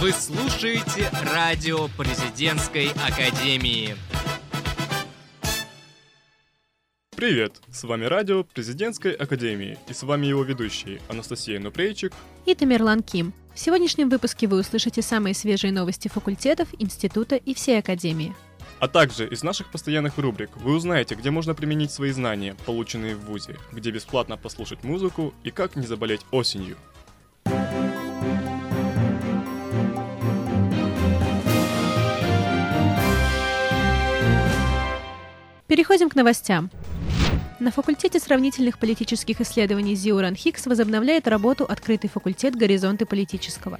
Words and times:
Вы 0.00 0.12
слушаете 0.12 1.10
радио 1.34 1.88
президентской 1.88 2.90
академии. 2.90 3.96
Привет! 7.16 7.60
С 7.72 7.82
вами 7.82 8.04
радио 8.04 8.44
президентской 8.44 9.10
академии 9.10 9.76
и 9.88 9.92
с 9.92 10.04
вами 10.04 10.26
его 10.26 10.44
ведущие 10.44 11.00
Анастасия 11.08 11.58
Нупрейчик 11.58 12.12
и 12.46 12.54
Тамерлан 12.54 13.02
Ким. 13.02 13.34
В 13.52 13.58
сегодняшнем 13.58 14.08
выпуске 14.08 14.46
вы 14.46 14.60
услышите 14.60 15.02
самые 15.02 15.34
свежие 15.34 15.72
новости 15.72 16.06
факультетов, 16.06 16.68
института 16.78 17.34
и 17.34 17.52
всей 17.52 17.80
академии. 17.80 18.36
А 18.78 18.86
также 18.86 19.26
из 19.26 19.42
наших 19.42 19.68
постоянных 19.72 20.16
рубрик 20.16 20.56
вы 20.58 20.76
узнаете, 20.76 21.16
где 21.16 21.32
можно 21.32 21.56
применить 21.56 21.90
свои 21.90 22.12
знания, 22.12 22.54
полученные 22.66 23.16
в 23.16 23.24
ВУЗе, 23.24 23.56
где 23.72 23.90
бесплатно 23.90 24.36
послушать 24.36 24.84
музыку 24.84 25.34
и 25.42 25.50
как 25.50 25.74
не 25.74 25.88
заболеть 25.88 26.20
осенью. 26.30 26.76
Переходим 35.68 36.08
к 36.08 36.14
новостям. 36.14 36.70
На 37.60 37.70
факультете 37.70 38.18
сравнительных 38.18 38.78
политических 38.78 39.42
исследований 39.42 39.94
Зиуран 39.94 40.34
Хикс 40.34 40.64
возобновляет 40.64 41.28
работу 41.28 41.64
открытый 41.64 42.08
факультет 42.08 42.56
«Горизонты 42.56 43.04
политического». 43.04 43.78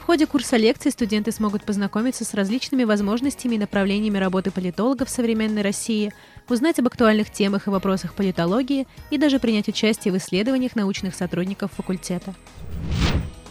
В 0.00 0.04
ходе 0.04 0.26
курса 0.26 0.56
лекций 0.56 0.90
студенты 0.92 1.32
смогут 1.32 1.64
познакомиться 1.64 2.24
с 2.24 2.32
различными 2.32 2.84
возможностями 2.84 3.56
и 3.56 3.58
направлениями 3.58 4.16
работы 4.16 4.50
политологов 4.50 5.08
в 5.08 5.10
современной 5.10 5.60
России, 5.60 6.10
узнать 6.48 6.78
об 6.78 6.86
актуальных 6.86 7.30
темах 7.30 7.66
и 7.66 7.70
вопросах 7.70 8.14
политологии 8.14 8.86
и 9.10 9.18
даже 9.18 9.38
принять 9.38 9.68
участие 9.68 10.14
в 10.14 10.16
исследованиях 10.16 10.74
научных 10.74 11.14
сотрудников 11.14 11.70
факультета. 11.72 12.34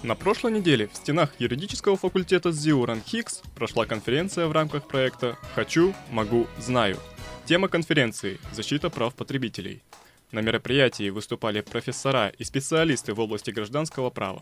На 0.02 0.16
прошлой 0.16 0.54
неделе 0.54 0.88
в 0.92 0.96
стенах 0.96 1.30
юридического 1.38 1.98
факультета 1.98 2.52
Зиуран 2.52 3.04
Хикс 3.06 3.44
прошла 3.54 3.86
конференция 3.86 4.48
в 4.48 4.54
рамках 4.54 4.88
проекта 4.88 5.38
«Хочу, 5.54 5.94
могу, 6.10 6.48
знаю», 6.58 6.98
Тема 7.46 7.68
конференции– 7.68 8.40
защита 8.54 8.90
прав 8.90 9.14
потребителей. 9.14 9.84
На 10.32 10.40
мероприятии 10.40 11.12
выступали 11.12 11.62
профессора 11.62 12.30
и 12.30 12.44
специалисты 12.44 13.14
в 13.14 13.20
области 13.20 13.52
гражданского 13.52 14.10
права. 14.10 14.42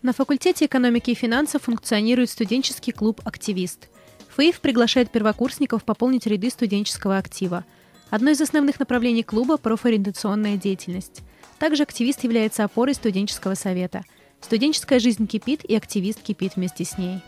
На 0.00 0.14
факультете 0.14 0.64
экономики 0.64 1.10
и 1.10 1.14
финансов 1.14 1.64
функционирует 1.64 2.30
студенческий 2.30 2.94
клуб 2.94 3.20
«Активист». 3.24 3.90
ФАИФ 4.34 4.60
приглашает 4.60 5.12
первокурсников 5.12 5.84
пополнить 5.84 6.26
ряды 6.26 6.48
студенческого 6.48 7.18
актива. 7.18 7.66
Одно 8.08 8.30
из 8.30 8.40
основных 8.40 8.80
направлений 8.80 9.22
клуба– 9.22 9.56
профориентационная 9.58 10.56
деятельность. 10.56 11.20
Также 11.58 11.82
активист 11.82 12.24
является 12.24 12.64
опорой 12.64 12.94
студенческого 12.94 13.54
совета. 13.54 14.04
Студенческая 14.40 15.00
жизнь 15.00 15.26
кипит, 15.26 15.66
и 15.66 15.76
активист 15.76 16.22
кипит 16.22 16.56
вместе 16.56 16.86
с 16.86 16.96
ней. 16.96 17.20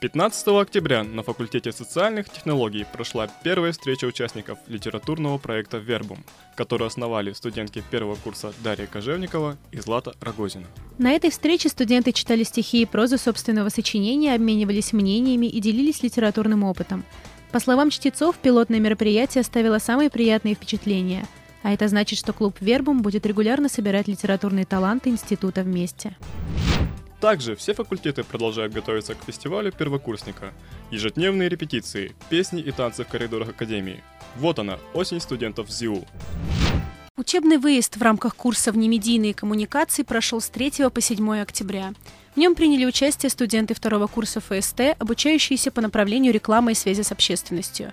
15 0.00 0.46
октября 0.48 1.02
на 1.02 1.24
факультете 1.24 1.72
социальных 1.72 2.28
технологий 2.28 2.86
прошла 2.92 3.26
первая 3.42 3.72
встреча 3.72 4.04
участников 4.04 4.60
литературного 4.68 5.38
проекта 5.38 5.78
«Вербум», 5.78 6.18
который 6.54 6.86
основали 6.86 7.32
студентки 7.32 7.82
первого 7.90 8.14
курса 8.14 8.52
Дарья 8.62 8.86
Кожевникова 8.86 9.56
и 9.72 9.80
Злата 9.80 10.14
Рогозина. 10.20 10.66
На 10.98 11.10
этой 11.10 11.30
встрече 11.30 11.68
студенты 11.68 12.12
читали 12.12 12.44
стихи 12.44 12.82
и 12.82 12.86
прозу 12.86 13.18
собственного 13.18 13.70
сочинения, 13.70 14.36
обменивались 14.36 14.92
мнениями 14.92 15.46
и 15.46 15.60
делились 15.60 16.00
литературным 16.04 16.62
опытом. 16.62 17.04
По 17.50 17.58
словам 17.58 17.90
чтецов, 17.90 18.36
пилотное 18.36 18.78
мероприятие 18.78 19.40
оставило 19.40 19.78
самые 19.78 20.10
приятные 20.10 20.54
впечатления. 20.54 21.26
А 21.64 21.72
это 21.72 21.88
значит, 21.88 22.20
что 22.20 22.32
клуб 22.32 22.54
«Вербум» 22.60 23.02
будет 23.02 23.26
регулярно 23.26 23.68
собирать 23.68 24.06
литературные 24.06 24.64
таланты 24.64 25.10
института 25.10 25.62
вместе. 25.62 26.16
Также 27.20 27.56
все 27.56 27.74
факультеты 27.74 28.22
продолжают 28.22 28.72
готовиться 28.72 29.14
к 29.14 29.24
фестивалю 29.24 29.72
первокурсника. 29.72 30.52
Ежедневные 30.90 31.48
репетиции, 31.48 32.14
песни 32.30 32.60
и 32.60 32.70
танцы 32.70 33.04
в 33.04 33.08
коридорах 33.08 33.48
Академии. 33.48 34.02
Вот 34.36 34.58
она, 34.58 34.78
осень 34.94 35.20
студентов 35.20 35.68
ЗИУ. 35.68 36.04
Учебный 37.16 37.58
выезд 37.58 37.96
в 37.96 38.02
рамках 38.02 38.36
курса 38.36 38.70
«Внемедийные 38.70 39.34
коммуникации» 39.34 40.04
прошел 40.04 40.40
с 40.40 40.48
3 40.48 40.88
по 40.90 41.00
7 41.00 41.40
октября. 41.40 41.92
В 42.36 42.38
нем 42.38 42.54
приняли 42.54 42.84
участие 42.84 43.30
студенты 43.30 43.74
второго 43.74 44.06
курса 44.06 44.40
ФСТ, 44.40 44.94
обучающиеся 44.96 45.72
по 45.72 45.80
направлению 45.80 46.32
рекламы 46.32 46.72
и 46.72 46.74
связи 46.76 47.02
с 47.02 47.10
общественностью. 47.10 47.92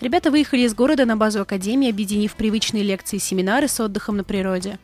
Ребята 0.00 0.32
выехали 0.32 0.62
из 0.62 0.74
города 0.74 1.04
на 1.04 1.16
базу 1.16 1.40
Академии, 1.40 1.88
объединив 1.88 2.34
привычные 2.34 2.82
лекции 2.82 3.16
и 3.16 3.20
семинары 3.20 3.68
с 3.68 3.78
отдыхом 3.78 4.16
на 4.16 4.24
природе. 4.24 4.80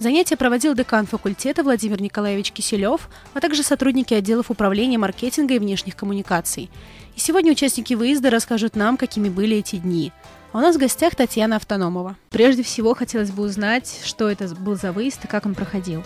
Занятия 0.00 0.38
проводил 0.38 0.72
декан 0.72 1.06
факультета 1.06 1.62
Владимир 1.62 2.00
Николаевич 2.00 2.52
Киселев, 2.52 3.10
а 3.34 3.40
также 3.40 3.62
сотрудники 3.62 4.14
отделов 4.14 4.50
управления 4.50 4.96
маркетинга 4.96 5.52
и 5.52 5.58
внешних 5.58 5.94
коммуникаций. 5.94 6.70
И 7.16 7.20
сегодня 7.20 7.52
участники 7.52 7.92
выезда 7.92 8.30
расскажут 8.30 8.76
нам, 8.76 8.96
какими 8.96 9.28
были 9.28 9.58
эти 9.58 9.76
дни. 9.76 10.10
А 10.52 10.58
у 10.58 10.60
нас 10.62 10.76
в 10.76 10.78
гостях 10.78 11.14
Татьяна 11.14 11.56
Автономова. 11.56 12.16
Прежде 12.30 12.62
всего, 12.62 12.94
хотелось 12.94 13.30
бы 13.30 13.42
узнать, 13.42 14.00
что 14.02 14.30
это 14.30 14.48
был 14.54 14.74
за 14.74 14.92
выезд 14.92 15.26
и 15.26 15.28
как 15.28 15.44
он 15.44 15.54
проходил. 15.54 16.02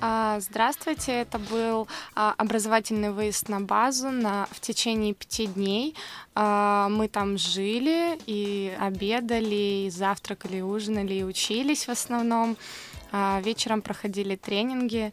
А, 0.00 0.38
здравствуйте, 0.38 1.10
это 1.10 1.40
был 1.40 1.88
а, 2.14 2.34
образовательный 2.36 3.10
выезд 3.10 3.48
на 3.48 3.60
базу 3.60 4.10
на, 4.12 4.46
в 4.52 4.60
течение 4.60 5.12
пяти 5.12 5.48
дней. 5.48 5.96
А, 6.36 6.88
мы 6.88 7.08
там 7.08 7.36
жили 7.36 8.16
и 8.26 8.72
обедали, 8.78 9.86
и 9.86 9.90
завтракали, 9.90 10.58
и 10.58 10.62
ужинали, 10.62 11.14
и 11.14 11.24
учились 11.24 11.86
в 11.86 11.90
основном. 11.90 12.56
Вечером 13.12 13.82
проходили 13.82 14.36
тренинги. 14.36 15.12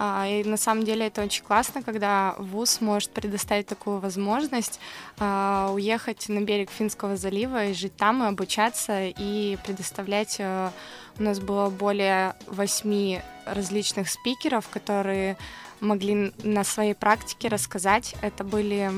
И 0.00 0.42
на 0.44 0.56
самом 0.56 0.84
деле 0.84 1.06
это 1.06 1.22
очень 1.22 1.44
классно, 1.44 1.80
когда 1.82 2.34
ВУЗ 2.38 2.80
может 2.80 3.10
предоставить 3.10 3.68
такую 3.68 4.00
возможность 4.00 4.80
уехать 5.20 6.28
на 6.28 6.40
берег 6.40 6.70
Финского 6.70 7.16
залива 7.16 7.66
и 7.66 7.74
жить 7.74 7.96
там, 7.96 8.22
и 8.24 8.26
обучаться, 8.26 9.04
и 9.06 9.56
предоставлять... 9.64 10.36
Э, 10.38 10.70
у 11.16 11.22
нас 11.22 11.38
было 11.38 11.70
более 11.70 12.34
восьми 12.48 13.20
различных 13.46 14.10
спикеров, 14.10 14.68
которые 14.68 15.36
могли 15.78 16.32
на 16.42 16.64
своей 16.64 16.94
практике 16.94 17.46
рассказать. 17.46 18.16
Это 18.20 18.42
были 18.42 18.90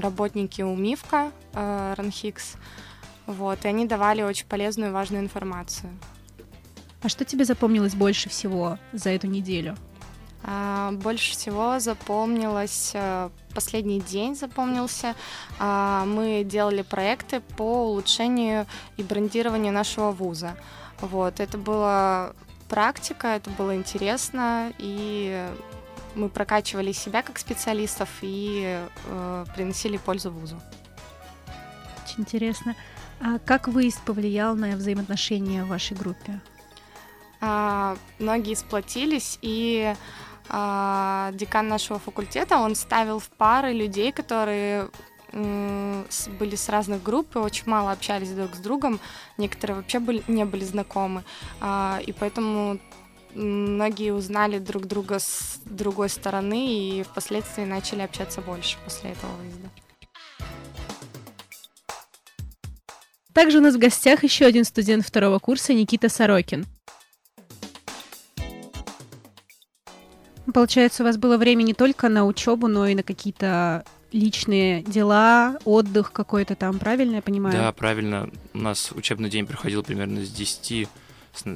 работники 0.00 0.62
УМИФКа, 0.62 1.30
э, 1.52 1.94
Ранхикс, 1.96 2.56
вот, 3.26 3.64
и 3.64 3.68
они 3.68 3.86
давали 3.86 4.22
очень 4.22 4.46
полезную 4.46 4.90
и 4.90 4.92
важную 4.92 5.22
информацию. 5.22 5.90
А 7.04 7.10
что 7.10 7.26
тебе 7.26 7.44
запомнилось 7.44 7.94
больше 7.94 8.30
всего 8.30 8.78
за 8.94 9.10
эту 9.10 9.26
неделю? 9.26 9.76
А, 10.42 10.90
больше 10.92 11.32
всего 11.32 11.78
запомнилось 11.78 12.92
э, 12.94 13.28
последний 13.54 14.00
день 14.00 14.34
запомнился. 14.34 15.14
А, 15.58 16.06
мы 16.06 16.44
делали 16.44 16.80
проекты 16.80 17.40
по 17.58 17.90
улучшению 17.90 18.66
и 18.96 19.02
брендированию 19.02 19.70
нашего 19.70 20.12
вуза. 20.12 20.56
Вот, 21.02 21.40
это 21.40 21.58
была 21.58 22.32
практика, 22.70 23.28
это 23.28 23.50
было 23.50 23.76
интересно, 23.76 24.72
и 24.78 25.46
мы 26.14 26.30
прокачивали 26.30 26.92
себя 26.92 27.20
как 27.20 27.38
специалистов 27.38 28.08
и 28.22 28.82
э, 29.08 29.44
приносили 29.54 29.98
пользу 29.98 30.30
вузу. 30.30 30.58
Очень 32.02 32.20
интересно. 32.20 32.74
А 33.20 33.38
как 33.38 33.68
выезд 33.68 34.00
повлиял 34.06 34.56
на 34.56 34.70
взаимоотношения 34.70 35.64
в 35.64 35.68
вашей 35.68 35.94
группе? 35.98 36.40
А, 37.46 37.96
многие 38.18 38.54
сплотились, 38.54 39.38
и 39.42 39.94
а, 40.48 41.30
декан 41.34 41.68
нашего 41.68 41.98
факультета, 41.98 42.56
он 42.56 42.74
ставил 42.74 43.18
в 43.18 43.28
пары 43.28 43.72
людей, 43.72 44.12
которые 44.12 44.88
были 46.38 46.54
с 46.54 46.68
разных 46.68 47.02
групп 47.02 47.34
и 47.34 47.40
очень 47.40 47.64
мало 47.66 47.90
общались 47.90 48.30
друг 48.30 48.54
с 48.54 48.58
другом. 48.60 49.00
Некоторые 49.36 49.78
вообще 49.78 49.98
были, 49.98 50.22
не 50.28 50.44
были 50.44 50.64
знакомы. 50.64 51.24
А, 51.60 52.00
и 52.06 52.12
поэтому 52.12 52.78
многие 53.34 54.12
узнали 54.12 54.60
друг 54.60 54.86
друга 54.86 55.18
с 55.18 55.58
другой 55.64 56.08
стороны 56.08 56.68
и 56.68 57.02
впоследствии 57.02 57.64
начали 57.64 58.02
общаться 58.02 58.42
больше 58.42 58.78
после 58.84 59.10
этого 59.10 59.32
выезда. 59.42 59.68
Также 63.32 63.58
у 63.58 63.60
нас 63.60 63.74
в 63.74 63.78
гостях 63.78 64.22
еще 64.22 64.46
один 64.46 64.64
студент 64.64 65.04
второго 65.04 65.40
курса 65.40 65.74
Никита 65.74 66.08
Сорокин. 66.08 66.64
Получается, 70.54 71.02
у 71.02 71.06
вас 71.06 71.16
было 71.16 71.36
время 71.36 71.64
не 71.64 71.74
только 71.74 72.08
на 72.08 72.24
учебу, 72.24 72.68
но 72.68 72.86
и 72.86 72.94
на 72.94 73.02
какие-то 73.02 73.84
личные 74.12 74.82
дела, 74.84 75.58
отдых 75.64 76.12
какой-то 76.12 76.54
там, 76.54 76.78
правильно 76.78 77.16
я 77.16 77.22
понимаю? 77.22 77.56
Да, 77.56 77.72
правильно. 77.72 78.30
У 78.52 78.58
нас 78.58 78.92
учебный 78.92 79.28
день 79.28 79.46
проходил 79.46 79.82
примерно 79.82 80.24
с 80.24 80.30
10. 80.30 80.88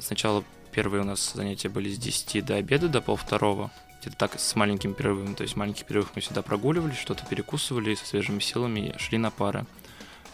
Сначала 0.00 0.43
первые 0.73 1.03
у 1.03 1.05
нас 1.05 1.33
занятия 1.33 1.69
были 1.69 1.89
с 1.95 1.97
10 1.97 2.45
до 2.45 2.56
обеда, 2.56 2.89
до 2.89 3.00
полвторого. 3.00 3.71
Где-то 4.00 4.17
так 4.17 4.41
с 4.41 4.56
маленьким 4.56 4.95
перерывом. 4.95 5.37
То 5.37 5.45
есть 5.45 5.55
маленький 5.55 5.85
перерыв 5.85 6.11
мы 6.17 6.21
всегда 6.21 6.43
прогуливали, 6.43 6.93
что-то 6.93 7.25
перекусывали 7.25 7.95
со 7.95 8.05
свежими 8.05 8.41
силами 8.41 8.97
шли 8.99 9.19
на 9.19 9.31
пары. 9.31 9.65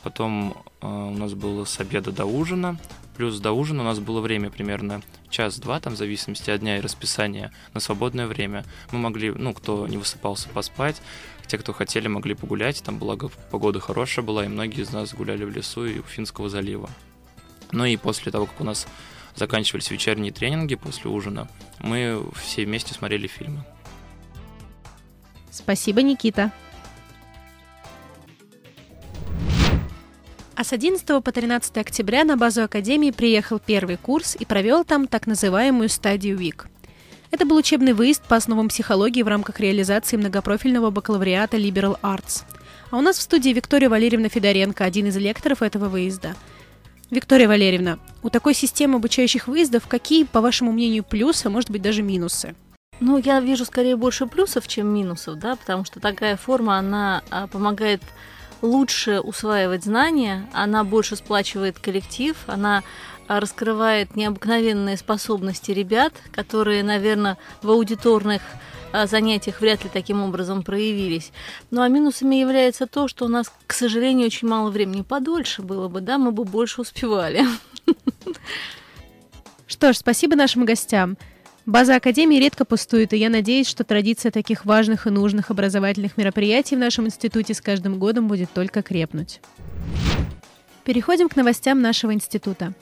Потом 0.02 0.56
э, 0.80 0.86
у 0.86 1.18
нас 1.18 1.34
было 1.34 1.66
с 1.66 1.80
обеда 1.80 2.12
до 2.12 2.24
ужина, 2.24 2.78
Плюс 3.16 3.38
до 3.38 3.52
ужина 3.52 3.82
у 3.82 3.84
нас 3.84 4.00
было 4.00 4.20
время 4.20 4.50
примерно 4.50 5.02
час-два, 5.30 5.80
там, 5.80 5.94
в 5.94 5.96
зависимости 5.96 6.50
от 6.50 6.60
дня 6.60 6.78
и 6.78 6.80
расписания, 6.80 7.52
на 7.72 7.80
свободное 7.80 8.26
время. 8.26 8.64
Мы 8.90 8.98
могли, 8.98 9.30
ну, 9.30 9.54
кто 9.54 9.86
не 9.86 9.96
высыпался, 9.96 10.48
поспать, 10.48 11.00
те, 11.46 11.58
кто 11.58 11.72
хотели, 11.72 12.08
могли 12.08 12.34
погулять, 12.34 12.82
там, 12.82 12.98
благо, 12.98 13.30
погода 13.50 13.78
хорошая 13.80 14.24
была, 14.24 14.44
и 14.44 14.48
многие 14.48 14.82
из 14.82 14.92
нас 14.92 15.14
гуляли 15.14 15.44
в 15.44 15.50
лесу 15.50 15.86
и 15.86 16.00
у 16.00 16.02
Финского 16.02 16.48
залива. 16.48 16.90
Ну 17.70 17.84
и 17.84 17.96
после 17.96 18.32
того, 18.32 18.46
как 18.46 18.60
у 18.60 18.64
нас 18.64 18.86
заканчивались 19.34 19.90
вечерние 19.90 20.32
тренинги 20.32 20.74
после 20.74 21.10
ужина, 21.10 21.48
мы 21.80 22.24
все 22.40 22.64
вместе 22.64 22.94
смотрели 22.94 23.26
фильмы. 23.26 23.64
Спасибо, 25.50 26.02
Никита. 26.02 26.50
А 30.56 30.62
с 30.62 30.72
11 30.72 31.04
по 31.22 31.32
13 31.32 31.76
октября 31.78 32.22
на 32.22 32.36
базу 32.36 32.62
Академии 32.62 33.10
приехал 33.10 33.58
первый 33.58 33.96
курс 33.96 34.36
и 34.38 34.44
провел 34.44 34.84
там 34.84 35.08
так 35.08 35.26
называемую 35.26 35.88
стадию 35.88 36.38
ВИК. 36.38 36.68
Это 37.32 37.44
был 37.44 37.56
учебный 37.56 37.92
выезд 37.92 38.22
по 38.22 38.36
основам 38.36 38.68
психологии 38.68 39.22
в 39.24 39.28
рамках 39.28 39.58
реализации 39.58 40.16
многопрофильного 40.16 40.90
бакалавриата 40.90 41.56
Liberal 41.56 41.98
Arts. 42.02 42.44
А 42.92 42.98
у 42.98 43.00
нас 43.00 43.18
в 43.18 43.22
студии 43.22 43.50
Виктория 43.50 43.90
Валерьевна 43.90 44.28
Федоренко, 44.28 44.84
один 44.84 45.08
из 45.08 45.16
лекторов 45.16 45.60
этого 45.60 45.88
выезда. 45.88 46.36
Виктория 47.10 47.48
Валерьевна, 47.48 47.98
у 48.22 48.30
такой 48.30 48.54
системы 48.54 48.96
обучающих 48.96 49.48
выездов 49.48 49.88
какие, 49.88 50.22
по 50.22 50.40
вашему 50.40 50.70
мнению, 50.70 51.02
плюсы, 51.02 51.46
а 51.46 51.50
может 51.50 51.70
быть 51.70 51.82
даже 51.82 52.02
минусы? 52.02 52.54
Ну, 53.00 53.18
я 53.18 53.40
вижу 53.40 53.64
скорее 53.64 53.96
больше 53.96 54.26
плюсов, 54.26 54.68
чем 54.68 54.86
минусов, 54.86 55.36
да, 55.40 55.56
потому 55.56 55.84
что 55.84 55.98
такая 55.98 56.36
форма, 56.36 56.78
она 56.78 57.24
а, 57.30 57.48
помогает 57.48 58.02
лучше 58.64 59.20
усваивать 59.20 59.84
знания, 59.84 60.48
она 60.52 60.84
больше 60.84 61.16
сплачивает 61.16 61.78
коллектив, 61.78 62.36
она 62.46 62.82
а, 63.28 63.38
раскрывает 63.38 64.16
необыкновенные 64.16 64.96
способности 64.96 65.70
ребят, 65.70 66.14
которые, 66.32 66.82
наверное, 66.82 67.36
в 67.62 67.70
аудиторных 67.70 68.40
а, 68.92 69.06
занятиях 69.06 69.60
вряд 69.60 69.84
ли 69.84 69.90
таким 69.92 70.22
образом 70.22 70.62
проявились. 70.62 71.30
Ну 71.70 71.82
а 71.82 71.88
минусами 71.88 72.36
является 72.36 72.86
то, 72.86 73.06
что 73.06 73.26
у 73.26 73.28
нас, 73.28 73.52
к 73.66 73.74
сожалению, 73.74 74.26
очень 74.26 74.48
мало 74.48 74.70
времени. 74.70 75.02
Подольше 75.02 75.60
было 75.62 75.88
бы, 75.88 76.00
да, 76.00 76.16
мы 76.16 76.32
бы 76.32 76.44
больше 76.44 76.80
успевали. 76.80 77.44
Что 79.66 79.92
ж, 79.92 79.96
спасибо 79.98 80.36
нашим 80.36 80.64
гостям. 80.64 81.18
База 81.66 81.96
Академии 81.96 82.38
редко 82.38 82.66
пустует, 82.66 83.14
и 83.14 83.16
я 83.16 83.30
надеюсь, 83.30 83.66
что 83.66 83.84
традиция 83.84 84.30
таких 84.30 84.66
важных 84.66 85.06
и 85.06 85.10
нужных 85.10 85.50
образовательных 85.50 86.18
мероприятий 86.18 86.76
в 86.76 86.78
нашем 86.78 87.06
институте 87.06 87.54
с 87.54 87.62
каждым 87.62 87.98
годом 87.98 88.28
будет 88.28 88.50
только 88.52 88.82
крепнуть. 88.82 89.40
Переходим 90.84 91.30
к 91.30 91.36
новостям 91.36 91.80
нашего 91.80 92.12
института. 92.12 92.74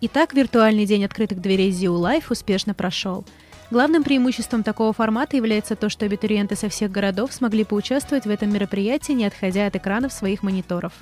Итак, 0.00 0.32
виртуальный 0.32 0.86
день 0.86 1.04
открытых 1.04 1.42
дверей 1.42 1.70
ZIU 1.70 2.00
Life 2.00 2.24
успешно 2.30 2.72
прошел– 2.72 3.26
Главным 3.70 4.02
преимуществом 4.02 4.64
такого 4.64 4.92
формата 4.92 5.36
является 5.36 5.76
то, 5.76 5.88
что 5.88 6.04
абитуриенты 6.04 6.56
со 6.56 6.68
всех 6.68 6.90
городов 6.90 7.32
смогли 7.32 7.62
поучаствовать 7.62 8.24
в 8.24 8.30
этом 8.30 8.52
мероприятии, 8.52 9.12
не 9.12 9.24
отходя 9.24 9.66
от 9.66 9.76
экранов 9.76 10.12
своих 10.12 10.42
мониторов. 10.42 10.92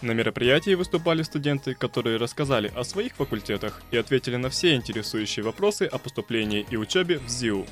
На 0.00 0.12
мероприятии 0.12 0.74
выступали 0.74 1.22
студенты, 1.22 1.74
которые 1.74 2.18
рассказали 2.18 2.70
о 2.76 2.84
своих 2.84 3.16
факультетах 3.16 3.82
и 3.90 3.96
ответили 3.96 4.36
на 4.36 4.48
все 4.48 4.76
интересующие 4.76 5.44
вопросы 5.44 5.84
о 5.90 5.98
поступлении 5.98 6.64
и 6.70 6.76
учебе 6.76 7.18
в 7.18 7.28
ЗИУ. 7.28 7.66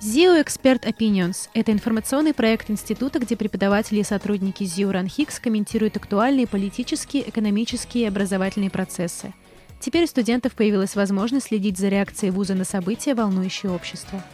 ZIO 0.00 0.42
Expert 0.42 0.84
Opinions– 0.84 1.48
это 1.54 1.70
информационный 1.72 2.32
проект 2.32 2.70
института, 2.70 3.18
где 3.18 3.36
преподаватели 3.36 4.00
и 4.00 4.04
сотрудники 4.04 4.62
ZIO 4.64 4.90
RunHix 4.90 5.40
комментируют 5.42 5.96
актуальные 5.98 6.46
политические, 6.46 7.28
экономические 7.28 8.04
и 8.04 8.08
образовательные 8.08 8.70
процессы– 8.70 9.34
Теперь 9.84 10.04
у 10.04 10.06
студентов 10.06 10.54
появилась 10.54 10.96
возможность 10.96 11.48
следить 11.48 11.76
за 11.76 11.88
реакцией 11.88 12.30
вуза 12.30 12.54
на 12.54 12.64
события, 12.64 13.14
волнующие 13.14 13.70
общество. 13.70 14.24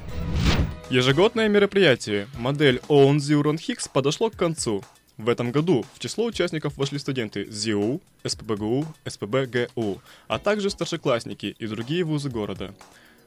Ежегодное 0.91 1.49
мероприятие 1.49 2.29
«Модель 2.39 2.81
ООН 2.87 3.19
Зиурон 3.19 3.59
Хикс» 3.59 3.89
подошло 3.89 4.31
к 4.31 4.37
концу. 4.37 4.85
В 5.17 5.29
этом 5.29 5.51
году 5.51 5.85
в 5.93 5.99
число 5.99 6.27
участников 6.27 6.77
вошли 6.77 7.01
студенты 7.01 7.51
ЗИУ, 7.51 8.01
СПБГУ, 8.25 8.87
СПБГУ, 9.05 10.01
а 10.29 10.39
также 10.39 10.71
старшеклассники 10.71 11.57
и 11.59 11.67
другие 11.67 12.05
вузы 12.05 12.31
города. 12.31 12.73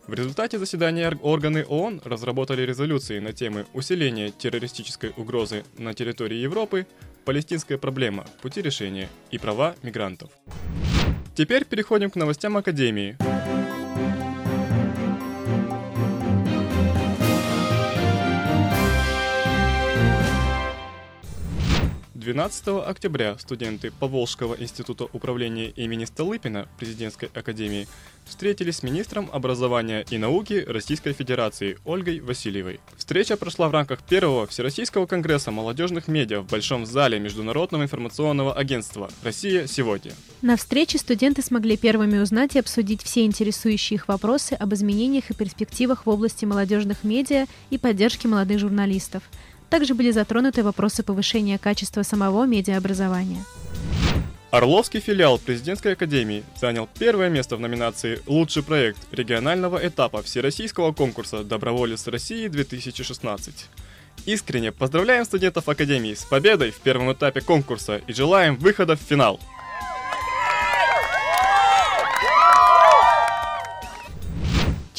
В 0.08 0.14
результате 0.14 0.58
заседания 0.58 1.14
органы 1.22 1.66
ООН 1.68 2.04
разработали 2.06 2.62
резолюции 2.62 3.20
на 3.20 3.34
темы 3.34 3.66
усиления 3.74 4.31
террористической 4.31 5.12
угрозы 5.18 5.66
на 5.78 5.94
территории 5.94 6.38
Европы, 6.38 6.88
палестинская 7.25 7.78
проблема, 7.78 8.25
пути 8.42 8.62
решения 8.62 9.10
и 9.30 9.38
права 9.38 9.75
мигрантов. 9.84 10.30
Теперь 11.35 11.65
переходим 11.65 12.12
к 12.12 12.15
новостям 12.15 12.57
Академии. 12.57 13.18
12 22.24 22.88
октября 22.88 23.38
студенты 23.38 23.92
Поволжского 23.92 24.56
института 24.58 25.08
управления 25.12 25.70
имени 25.72 26.06
Столыпина 26.06 26.70
президентской 26.78 27.30
академии 27.34 27.86
встретились 28.25 28.78
с 28.78 28.84
министром 28.84 29.30
образования 29.34 30.06
и 30.10 30.18
науки 30.18 30.64
Российской 30.66 31.12
Федерации 31.12 31.78
Ольгой 31.84 32.22
Васильевой. 32.22 32.80
Встреча 32.96 33.36
прошла 33.36 33.68
в 33.68 33.74
рамках 33.74 34.02
первого 34.04 34.48
Всероссийского 34.48 35.06
конгресса 35.06 35.52
молодежных 35.52 36.08
медиа 36.08 36.40
в 36.40 36.48
Большом 36.48 36.86
зале 36.86 37.20
Международного 37.20 37.84
информационного 37.84 38.54
агентства 38.54 39.10
«Россия 39.24 39.68
сегодня». 39.68 40.14
На 40.42 40.56
встрече 40.56 41.00
студенты 41.00 41.42
смогли 41.42 41.75
первыми 41.75 42.20
узнать 42.20 42.56
и 42.56 42.60
обсудить 42.60 43.04
все 43.04 43.25
интересующие 43.25 43.96
их 43.96 44.08
вопросы 44.08 44.54
об 44.54 44.74
изменениях 44.74 45.30
и 45.30 45.34
перспективах 45.34 46.06
в 46.06 46.10
области 46.10 46.46
молодежных 46.46 47.04
медиа 47.04 47.48
и 47.70 47.78
поддержки 47.78 48.28
молодых 48.28 48.60
журналистов– 48.60 49.24
также 49.74 49.96
были 49.96 50.12
затронуты 50.12 50.62
вопросы 50.62 51.02
повышения 51.02 51.58
качества 51.58 52.04
самого 52.04 52.46
медиаобразования. 52.46 53.44
Орловский 54.52 55.00
филиал 55.00 55.40
Президентской 55.40 55.94
академии 55.94 56.44
занял 56.62 56.88
первое 57.00 57.30
место 57.30 57.56
в 57.56 57.60
номинации 57.60 58.22
«Лучший 58.28 58.62
проект 58.62 59.00
регионального 59.12 59.80
этапа 59.84 60.22
Всероссийского 60.22 60.94
конкурса 60.94 61.44
«Доброволец 61.44 62.06
России-2016». 62.06 63.52
Искренне 64.28 64.72
поздравляем 64.72 65.25
студентов 65.25 65.68
Академии 65.68 66.14
с 66.14 66.24
победой 66.24 66.70
в 66.70 66.78
первом 66.78 67.12
этапе 67.12 67.42
конкурса 67.42 68.00
и 68.06 68.14
желаем 68.14 68.58
выхода 68.58 68.96
в 68.96 69.00
финал! 69.00 69.39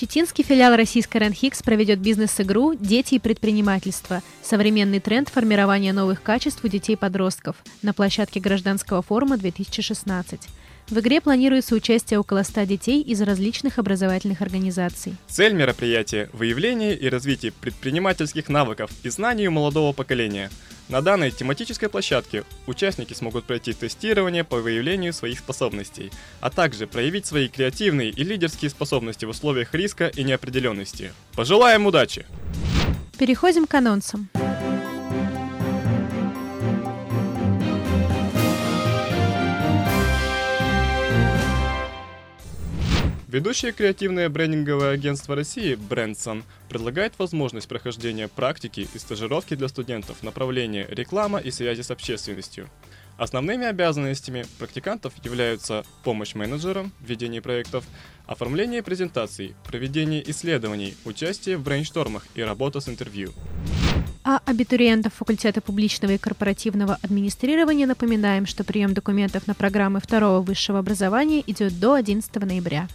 Читинский 0.04 0.42
филиал 0.42 0.76
российской 0.76 1.16
РЕНХИКС 1.16 1.62
проведет 1.62 1.98
бизнес-игру 1.98 2.74
«Дети 2.74 3.14
и 3.14 3.18
предпринимательство. 3.18 4.20
Современный 4.42 5.00
тренд 5.00 5.30
формирования 5.30 5.94
новых 5.94 6.22
качеств 6.22 6.62
у 6.62 6.68
детей-подростков» 6.68 7.56
на 7.80 7.94
площадке 7.94 8.38
гражданского 8.38 9.00
форума 9.00 9.38
2016. 9.38 10.42
В 10.88 10.98
игре 10.98 11.20
планируется 11.20 11.74
участие 11.74 12.20
около 12.20 12.42
100 12.42 12.64
детей 12.64 13.02
из 13.02 13.20
различных 13.22 13.78
образовательных 13.78 14.42
организаций. 14.42 15.14
Цель 15.26 15.54
мероприятия– 15.54 16.28
выявление 16.32 16.96
и 16.96 17.08
развитие 17.08 17.52
предпринимательских 17.52 18.48
навыков 18.48 18.90
и 19.02 19.08
знаний 19.08 19.48
у 19.48 19.50
молодого 19.50 19.92
поколения– 19.92 20.50
на 20.88 21.00
данной 21.00 21.30
тематической 21.30 21.88
площадке 21.88 22.44
участники 22.66 23.14
смогут 23.14 23.44
пройти 23.44 23.72
тестирование 23.72 24.44
по 24.44 24.58
выявлению 24.58 25.14
своих 25.14 25.38
способностей, 25.38 26.12
а 26.40 26.50
также 26.50 26.86
проявить 26.86 27.24
свои 27.24 27.48
креативные 27.48 28.10
и 28.10 28.22
лидерские 28.22 28.70
способности 28.70 29.24
в 29.24 29.30
условиях 29.30 29.72
риска 29.72 30.08
и 30.08 30.22
неопределенности. 30.22 31.12
Пожелаем 31.34 31.86
удачи! 31.86 32.26
Переходим 33.18 33.66
к 33.66 33.74
анонсам. 33.74 34.28
Ведущее 43.34 43.72
креативное 43.72 44.28
брендинговое 44.28 44.92
агентство 44.92 45.34
России 45.34 45.74
Брендсон 45.74 46.44
предлагает 46.68 47.14
возможность 47.18 47.66
прохождения 47.66 48.28
практики 48.28 48.86
и 48.94 48.96
стажировки 48.96 49.56
для 49.56 49.66
студентов 49.66 50.22
направления 50.22 50.86
реклама 50.88 51.40
и 51.40 51.50
связи 51.50 51.80
с 51.82 51.90
общественностью. 51.90 52.68
Основными 53.16 53.66
обязанностями 53.66 54.46
практикантов 54.60 55.12
являются 55.24 55.82
помощь 56.04 56.36
менеджерам 56.36 56.92
в 57.00 57.10
ведении 57.10 57.40
проектов, 57.40 57.82
оформление 58.28 58.84
презентаций, 58.84 59.56
проведение 59.66 60.22
исследований, 60.30 60.94
участие 61.04 61.56
в 61.56 61.64
брейнштормах 61.64 62.24
и 62.36 62.42
работа 62.42 62.78
с 62.78 62.88
интервью. 62.88 63.32
А 64.22 64.38
абитуриентов 64.46 65.12
факультета 65.14 65.60
публичного 65.60 66.12
и 66.12 66.18
корпоративного 66.18 67.00
администрирования 67.02 67.88
напоминаем, 67.88 68.46
что 68.46 68.62
прием 68.62 68.94
документов 68.94 69.48
на 69.48 69.54
программы 69.54 69.98
второго 69.98 70.40
высшего 70.40 70.78
образования 70.78 71.42
идет 71.44 71.80
до 71.80 71.94
11 71.94 72.32
ноября. 72.36 72.86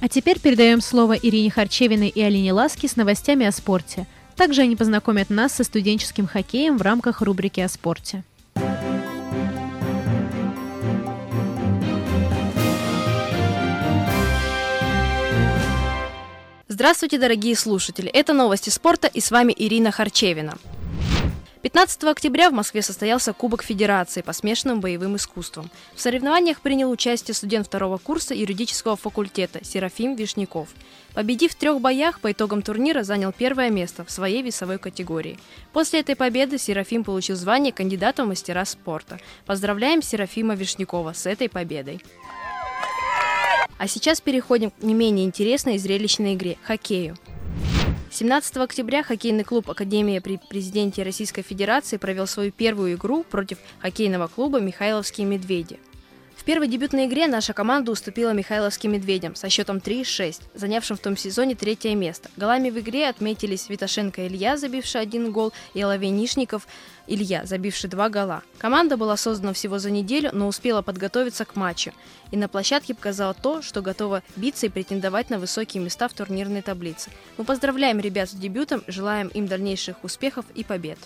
А 0.00 0.08
теперь 0.08 0.40
передаем 0.40 0.80
слово 0.80 1.12
Ирине 1.12 1.50
Харчевиной 1.50 2.08
и 2.08 2.22
Алине 2.22 2.54
Ласки 2.54 2.86
с 2.86 2.96
новостями 2.96 3.44
о 3.44 3.52
спорте. 3.52 4.06
Также 4.34 4.62
они 4.62 4.74
познакомят 4.74 5.28
нас 5.28 5.52
со 5.52 5.62
студенческим 5.62 6.26
хоккеем 6.26 6.78
в 6.78 6.82
рамках 6.82 7.20
рубрики 7.20 7.60
о 7.60 7.68
спорте. 7.68 8.24
Здравствуйте, 16.66 17.18
дорогие 17.18 17.54
слушатели! 17.54 18.08
Это 18.08 18.32
новости 18.32 18.70
спорта 18.70 19.06
и 19.06 19.20
с 19.20 19.30
вами 19.30 19.54
Ирина 19.54 19.90
Харчевина. 19.90 20.56
15 21.62 22.04
октября 22.04 22.48
в 22.48 22.54
Москве 22.54 22.80
состоялся 22.80 23.34
Кубок 23.34 23.62
Федерации 23.62 24.22
по 24.22 24.32
смешанным 24.32 24.80
боевым 24.80 25.16
искусствам. 25.16 25.70
В 25.94 26.00
соревнованиях 26.00 26.62
принял 26.62 26.90
участие 26.90 27.34
студент 27.34 27.66
второго 27.66 27.98
курса 27.98 28.34
юридического 28.34 28.96
факультета 28.96 29.62
Серафим 29.62 30.14
Вишняков. 30.14 30.70
Победив 31.12 31.52
в 31.52 31.56
трех 31.56 31.82
боях, 31.82 32.20
по 32.20 32.32
итогам 32.32 32.62
турнира 32.62 33.02
занял 33.02 33.30
первое 33.30 33.68
место 33.68 34.06
в 34.06 34.10
своей 34.10 34.42
весовой 34.42 34.78
категории. 34.78 35.38
После 35.74 36.00
этой 36.00 36.16
победы 36.16 36.56
Серафим 36.56 37.04
получил 37.04 37.36
звание 37.36 37.74
кандидата 37.74 38.24
в 38.24 38.28
мастера 38.28 38.64
спорта. 38.64 39.20
Поздравляем 39.44 40.00
Серафима 40.00 40.54
Вишнякова 40.54 41.12
с 41.12 41.26
этой 41.26 41.50
победой. 41.50 42.00
А 43.76 43.86
сейчас 43.86 44.22
переходим 44.22 44.70
к 44.70 44.82
не 44.82 44.94
менее 44.94 45.26
интересной 45.26 45.74
и 45.74 45.78
зрелищной 45.78 46.34
игре– 46.34 46.56
хоккею. 46.62 47.18
17 48.12 48.56
октября 48.56 49.04
хоккейный 49.04 49.44
клуб 49.44 49.70
Академия 49.70 50.20
при 50.20 50.40
президенте 50.48 51.04
Российской 51.04 51.42
Федерации 51.42 51.96
провел 51.96 52.26
свою 52.26 52.50
первую 52.50 52.94
игру 52.94 53.22
против 53.22 53.58
хоккейного 53.78 54.26
клуба 54.26 54.58
«Михайловские 54.58 55.28
медведи». 55.28 55.78
В 56.40 56.44
первой 56.44 56.68
дебютной 56.68 57.04
игре 57.04 57.26
наша 57.26 57.52
команда 57.52 57.92
уступила 57.92 58.30
Михайловским 58.30 58.92
медведям 58.92 59.34
со 59.34 59.50
счетом 59.50 59.76
3-6, 59.76 60.40
занявшим 60.54 60.96
в 60.96 61.00
том 61.00 61.14
сезоне 61.14 61.54
третье 61.54 61.94
место. 61.94 62.30
Голами 62.38 62.70
в 62.70 62.78
игре 62.78 63.10
отметились 63.10 63.68
Виташенко 63.68 64.26
Илья, 64.26 64.56
забивший 64.56 65.02
один 65.02 65.32
гол, 65.32 65.52
и 65.74 65.82
Оловейнишников 65.82 66.66
Илья, 67.06 67.44
забивший 67.44 67.90
два 67.90 68.08
гола. 68.08 68.42
Команда 68.56 68.96
была 68.96 69.18
создана 69.18 69.52
всего 69.52 69.78
за 69.78 69.90
неделю, 69.90 70.30
но 70.32 70.48
успела 70.48 70.80
подготовиться 70.80 71.44
к 71.44 71.56
матчу. 71.56 71.92
И 72.30 72.38
на 72.38 72.48
площадке 72.48 72.94
показала 72.94 73.34
то, 73.34 73.60
что 73.60 73.82
готова 73.82 74.22
биться 74.36 74.64
и 74.64 74.70
претендовать 74.70 75.28
на 75.28 75.38
высокие 75.38 75.82
места 75.82 76.08
в 76.08 76.14
турнирной 76.14 76.62
таблице. 76.62 77.10
Мы 77.36 77.44
поздравляем 77.44 78.00
ребят 78.00 78.30
с 78.30 78.32
дебютом, 78.32 78.82
желаем 78.86 79.28
им 79.28 79.46
дальнейших 79.46 80.02
успехов 80.02 80.46
и 80.54 80.64
побед. 80.64 80.98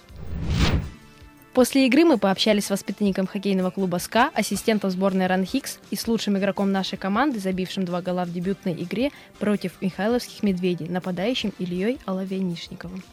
После 1.55 1.87
игры 1.87 2.05
мы 2.05 2.19
пообщались 2.19 2.67
с 2.67 2.71
воспитанником 2.71 3.29
хоккейного 3.29 3.71
клуба 3.71 3.99
СКА, 3.99 4.31
ассистентом 4.35 4.91
сборной 4.91 5.29
Ран 5.29 5.45
Хикс 5.45 5.79
и 5.91 5.97
с 5.97 6.09
лучшим 6.09 6.37
игроком 6.37 6.73
нашей 6.73 6.99
команды, 6.99 7.39
забившим 7.39 7.85
два 7.85 8.03
гола 8.03 8.25
в 8.25 8.33
дебютной 8.33 8.75
игре 8.75 9.13
против 9.39 9.81
Михайловских 9.81 10.43
медведей, 10.43 10.89
нападающим 10.89 11.55
Ильей 11.61 12.01
Оловянишниковым. 12.07 13.05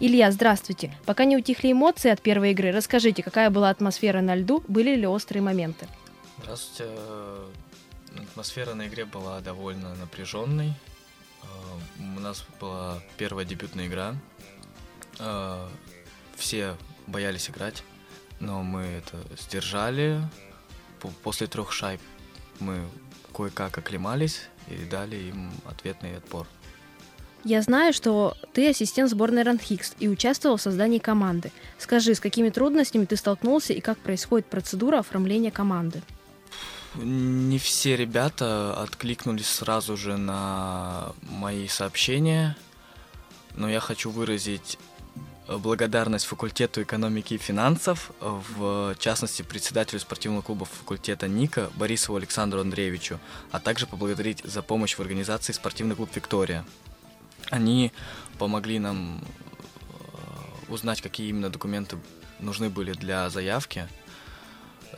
Илья, 0.00 0.30
здравствуйте. 0.32 0.96
Пока 1.04 1.26
не 1.26 1.36
утихли 1.36 1.72
эмоции 1.72 2.10
от 2.10 2.22
первой 2.22 2.52
игры, 2.52 2.72
расскажите, 2.72 3.22
какая 3.22 3.50
была 3.50 3.68
атмосфера 3.68 4.22
на 4.22 4.34
льду, 4.34 4.64
были 4.66 4.94
ли 4.94 5.06
острые 5.06 5.42
моменты? 5.42 5.86
Здравствуйте. 6.42 6.90
Атмосфера 8.16 8.72
на 8.72 8.88
игре 8.88 9.04
была 9.04 9.40
довольно 9.40 9.94
напряженной. 9.96 10.72
У 11.98 12.20
нас 12.20 12.46
была 12.58 13.02
первая 13.18 13.44
дебютная 13.44 13.88
игра. 13.88 14.14
Все 16.34 16.74
боялись 17.06 17.50
играть, 17.50 17.82
но 18.40 18.62
мы 18.62 18.82
это 18.82 19.16
сдержали. 19.40 20.20
После 21.22 21.46
трех 21.46 21.72
шайб 21.72 22.00
мы 22.58 22.88
кое-как 23.34 23.78
оклемались 23.78 24.48
и 24.68 24.84
дали 24.84 25.16
им 25.16 25.52
ответный 25.66 26.16
отпор. 26.16 26.46
Я 27.44 27.62
знаю, 27.62 27.92
что 27.92 28.36
ты 28.54 28.70
ассистент 28.70 29.08
сборной 29.08 29.44
Ранхикс 29.44 29.94
и 30.00 30.08
участвовал 30.08 30.56
в 30.56 30.62
создании 30.62 30.98
команды. 30.98 31.52
Скажи, 31.78 32.14
с 32.14 32.20
какими 32.20 32.48
трудностями 32.48 33.04
ты 33.04 33.16
столкнулся 33.16 33.72
и 33.72 33.80
как 33.80 33.98
происходит 33.98 34.46
процедура 34.46 34.98
оформления 34.98 35.52
команды? 35.52 36.02
Не 36.96 37.58
все 37.58 37.94
ребята 37.96 38.74
откликнулись 38.82 39.46
сразу 39.46 39.96
же 39.96 40.16
на 40.16 41.12
мои 41.22 41.68
сообщения, 41.68 42.56
но 43.54 43.68
я 43.68 43.78
хочу 43.78 44.10
выразить 44.10 44.78
благодарность 45.48 46.24
факультету 46.24 46.82
экономики 46.82 47.34
и 47.34 47.38
финансов, 47.38 48.10
в 48.20 48.96
частности 48.98 49.42
председателю 49.42 50.00
спортивного 50.00 50.42
клуба 50.42 50.66
факультета 50.66 51.28
НИКа 51.28 51.70
Борисову 51.76 52.18
Александру 52.18 52.60
Андреевичу, 52.60 53.20
а 53.52 53.60
также 53.60 53.86
поблагодарить 53.86 54.42
за 54.44 54.62
помощь 54.62 54.94
в 54.96 55.00
организации 55.00 55.52
спортивный 55.52 55.94
клуб 55.94 56.10
«Виктория». 56.14 56.64
Они 57.50 57.92
помогли 58.38 58.80
нам 58.80 59.20
э, 59.20 60.72
узнать, 60.72 61.00
какие 61.00 61.28
именно 61.28 61.48
документы 61.48 61.96
нужны 62.40 62.68
были 62.68 62.92
для 62.92 63.30
заявки. 63.30 63.86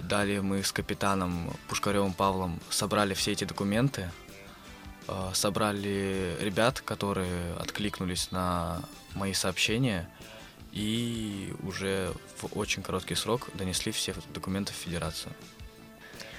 Далее 0.00 0.40
мы 0.40 0.62
с 0.62 0.72
капитаном 0.72 1.54
Пушкаревым 1.68 2.14
Павлом 2.14 2.58
собрали 2.70 3.12
все 3.12 3.32
эти 3.32 3.44
документы, 3.44 4.10
э, 5.08 5.30
собрали 5.34 6.38
ребят, 6.40 6.80
которые 6.80 7.52
откликнулись 7.56 8.30
на 8.30 8.80
мои 9.14 9.34
сообщения– 9.34 10.08
и 10.72 11.52
уже 11.62 12.12
в 12.36 12.56
очень 12.58 12.82
короткий 12.82 13.14
срок 13.14 13.48
донесли 13.54 13.92
все 13.92 14.14
документы 14.32 14.72
в 14.72 14.76
Федерацию. 14.76 15.32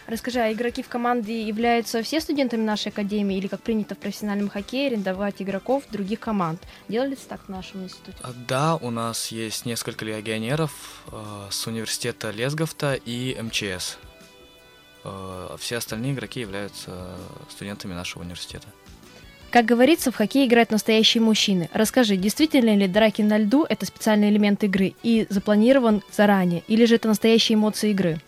Расскажи, 0.09 0.39
а 0.39 0.51
игроки 0.51 0.81
в 0.81 0.87
команде 0.87 1.43
являются 1.43 2.01
все 2.01 2.19
студентами 2.19 2.63
нашей 2.63 2.87
академии 2.87 3.37
или, 3.37 3.45
как 3.45 3.61
принято 3.61 3.93
в 3.93 3.99
профессиональном 3.99 4.49
хоккее, 4.49 4.87
арендовать 4.87 5.39
игроков 5.39 5.83
других 5.91 6.19
команд? 6.19 6.59
Делали 6.87 7.15
так 7.15 7.41
в 7.45 7.49
нашем 7.49 7.83
институте? 7.83 8.17
А, 8.23 8.33
да, 8.47 8.75
у 8.77 8.89
нас 8.89 9.27
есть 9.27 9.67
несколько 9.67 10.05
легионеров 10.05 11.03
э, 11.11 11.47
с 11.51 11.67
университета 11.67 12.31
Лесговта 12.31 12.95
и 12.95 13.39
МЧС. 13.39 13.99
Э, 15.03 15.55
все 15.59 15.77
остальные 15.77 16.13
игроки 16.13 16.39
являются 16.39 17.15
студентами 17.47 17.93
нашего 17.93 18.23
университета. 18.23 18.67
Как 19.51 19.65
говорится, 19.65 20.11
в 20.11 20.15
хоккей 20.15 20.47
играют 20.47 20.69
настоящие 20.69 21.23
мужчины. 21.23 21.69
Расскажи, 21.73 22.17
действительно 22.17 22.75
ли 22.75 22.87
драки 22.87 23.23
на 23.23 23.39
льду– 23.39 23.65
это 23.69 23.85
специальный 23.85 24.29
элемент 24.29 24.63
игры 24.63 24.93
и 25.01 25.25
запланирован 25.29 26.03
заранее, 26.11 26.63
или 26.67 26.85
же 26.85 26.95
это 26.95 27.07
настоящие 27.07 27.55
эмоции 27.55 27.89
игры? 27.91 28.21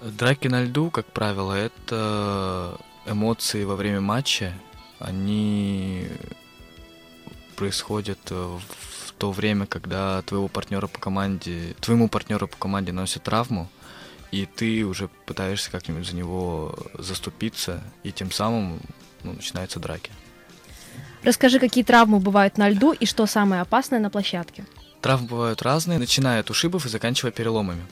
Драки 0.00 0.46
на 0.46 0.62
льду, 0.62 0.90
как 0.90 1.06
правило, 1.06 1.54
это 1.54 2.78
эмоции 3.06 3.64
во 3.64 3.74
время 3.74 4.00
матча. 4.00 4.52
Они 5.00 6.06
происходят 7.56 8.30
в 8.30 9.12
то 9.18 9.32
время, 9.32 9.66
когда 9.66 10.22
твоего 10.22 10.46
партнера 10.48 10.86
по 10.86 11.00
команде, 11.00 11.74
твоему 11.80 12.08
партнеру 12.08 12.46
по 12.46 12.56
команде 12.56 12.92
носят 12.92 13.24
травму, 13.24 13.68
и 14.30 14.46
ты 14.46 14.84
уже 14.84 15.08
пытаешься 15.26 15.70
как-нибудь 15.70 16.06
за 16.06 16.14
него 16.14 16.76
заступиться, 16.94 17.82
и 18.02 18.12
тем 18.12 18.30
самым 18.30 18.80
ну, 19.24 19.32
начинаются 19.32 19.80
драки. 19.80 20.10
Расскажи, 21.24 21.58
какие 21.58 21.84
травмы 21.84 22.20
бывают 22.20 22.58
на 22.58 22.68
льду 22.68 22.92
и 22.92 23.06
что 23.06 23.26
самое 23.26 23.62
опасное 23.62 23.98
на 23.98 24.10
площадке. 24.10 24.64
Травмы 25.00 25.26
бывают 25.26 25.62
разные, 25.62 25.98
начиная 25.98 26.40
от 26.40 26.50
ушибов 26.50 26.84
и 26.84 26.88
заканчивая 26.88 27.32
переломами. 27.32 27.82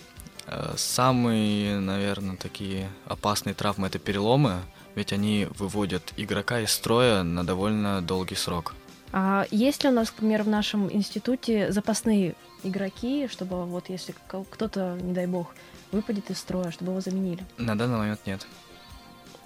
Э, 0.46 0.74
самые, 0.76 1.78
наверное, 1.78 2.36
такие 2.36 2.90
опасные 3.06 3.54
травмы 3.54 3.86
это 3.86 3.98
переломы, 3.98 4.60
ведь 4.94 5.12
они 5.12 5.48
выводят 5.58 6.12
игрока 6.18 6.60
из 6.60 6.72
строя 6.72 7.22
на 7.22 7.44
довольно 7.44 8.02
долгий 8.02 8.34
срок. 8.34 8.74
А 9.12 9.46
есть 9.50 9.84
ли 9.84 9.90
у 9.90 9.92
нас, 9.92 10.12
например, 10.12 10.42
в 10.42 10.48
нашем 10.48 10.92
институте 10.92 11.72
запасные 11.72 12.34
игроки, 12.62 13.28
чтобы 13.30 13.64
вот 13.64 13.88
если 13.88 14.14
кто-то, 14.28 14.98
не 15.00 15.12
дай 15.12 15.26
бог, 15.26 15.54
выпадет 15.90 16.30
из 16.30 16.38
строя, 16.38 16.70
чтобы 16.70 16.92
его 16.92 17.00
заменили? 17.00 17.44
На 17.56 17.76
данный 17.76 17.98
момент 17.98 18.20
нет. 18.26 18.46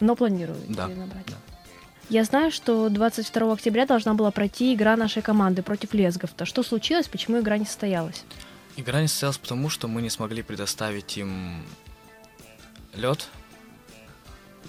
Но 0.00 0.14
планируете 0.14 0.66
да, 0.68 0.88
набрать? 0.88 1.26
Да. 1.26 1.55
Я 2.08 2.22
знаю, 2.22 2.52
что 2.52 2.88
22 2.88 3.52
октября 3.52 3.84
должна 3.84 4.14
была 4.14 4.30
пройти 4.30 4.74
игра 4.74 4.96
нашей 4.96 5.22
команды 5.22 5.62
против 5.62 5.92
Лесговта. 5.92 6.44
Что 6.44 6.62
случилось, 6.62 7.08
почему 7.08 7.40
игра 7.40 7.58
не 7.58 7.64
состоялась? 7.64 8.24
Игра 8.76 9.00
не 9.00 9.08
состоялась 9.08 9.38
потому, 9.38 9.68
что 9.70 9.88
мы 9.88 10.02
не 10.02 10.10
смогли 10.10 10.42
предоставить 10.42 11.16
им 11.16 11.64
лед, 12.94 13.28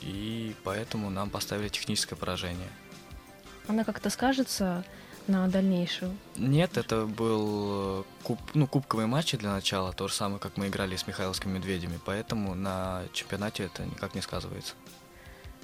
и 0.01 0.56
поэтому 0.63 1.12
нам 1.12 1.29
поставили 1.29 1.70
техническое 1.70 2.15
поражение. 2.15 2.70
Она 3.67 3.84
как-то 3.84 4.10
скажется 4.10 4.84
на 5.27 5.48
дальнейшую? 5.48 6.17
Нет, 6.38 6.77
это 6.77 7.06
был 7.06 8.06
куб, 8.24 8.39
ну, 8.53 8.65
кубковый 8.65 9.06
матч 9.06 9.34
для 9.34 9.51
начала, 9.51 9.94
то 9.94 10.08
же 10.08 10.13
самое, 10.13 10.39
как 10.39 10.58
мы 10.58 10.67
играли 10.70 10.96
с 10.96 11.06
Михайловскими 11.06 11.58
медведями, 11.58 12.00
поэтому 12.03 12.56
на 12.56 13.03
чемпионате 13.13 13.65
это 13.65 13.86
никак 13.86 14.15
не 14.15 14.22
сказывается. 14.22 14.74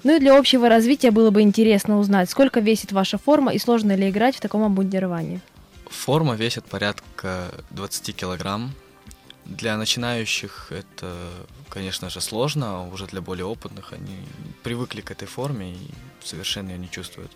Ну 0.04 0.16
и 0.16 0.20
для 0.20 0.38
общего 0.38 0.68
развития 0.68 1.10
было 1.10 1.30
бы 1.30 1.40
интересно 1.40 1.98
узнать, 1.98 2.28
сколько 2.28 2.60
весит 2.60 2.92
ваша 2.92 3.16
форма 3.16 3.54
и 3.54 3.58
сложно 3.58 3.96
ли 3.96 4.10
играть 4.10 4.36
в 4.36 4.40
таком 4.40 4.62
обмундировании. 4.62 5.40
Форма 5.86 6.34
весит 6.34 6.66
порядка 6.66 7.50
20 7.70 8.14
килограмм. 8.14 8.72
Для 9.46 9.76
начинающих 9.78 10.70
это, 10.70 11.16
конечно 11.70 12.10
же, 12.10 12.20
сложно, 12.20 12.66
а 12.66 12.88
уже 12.92 13.06
для 13.06 13.22
более 13.22 13.46
опытных 13.46 13.94
они 13.94 14.18
привыкли 14.62 15.00
к 15.00 15.10
этой 15.10 15.26
форме 15.26 15.72
и 15.72 15.90
совершенно 16.22 16.70
ее 16.70 16.78
не 16.78 16.90
чувствуют. 16.90 17.32